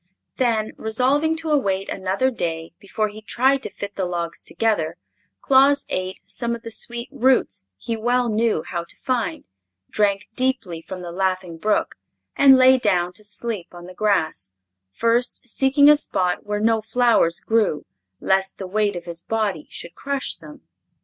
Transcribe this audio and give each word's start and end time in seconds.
Then, 0.37 0.71
resolving 0.77 1.35
to 1.35 1.51
await 1.51 1.87
another 1.87 2.31
day 2.31 2.73
before 2.79 3.07
he 3.09 3.21
tried 3.21 3.61
to 3.61 3.69
fit 3.69 3.95
the 3.95 4.05
logs 4.05 4.43
together, 4.43 4.97
Claus 5.43 5.85
ate 5.89 6.19
some 6.25 6.55
of 6.55 6.63
the 6.63 6.71
sweet 6.71 7.07
roots 7.11 7.65
he 7.77 7.95
well 7.95 8.27
knew 8.27 8.63
how 8.63 8.83
to 8.83 8.95
find, 9.03 9.43
drank 9.91 10.27
deeply 10.35 10.81
from 10.81 11.03
the 11.03 11.11
laughing 11.11 11.59
brook, 11.59 11.97
and 12.35 12.57
lay 12.57 12.79
down 12.79 13.13
to 13.13 13.23
sleep 13.23 13.75
on 13.75 13.85
the 13.85 13.93
grass, 13.93 14.49
first 14.91 15.47
seeking 15.47 15.87
a 15.87 15.95
spot 15.95 16.47
where 16.47 16.59
no 16.59 16.81
flowers 16.81 17.39
grew, 17.39 17.85
lest 18.19 18.57
the 18.57 18.65
weight 18.65 18.95
of 18.95 19.05
his 19.05 19.21
body 19.21 19.67
should 19.69 19.93
crush 19.93 20.35
them. 20.35 20.63